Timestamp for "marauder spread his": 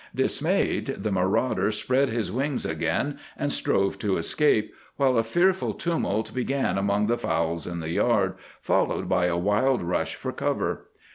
1.11-2.31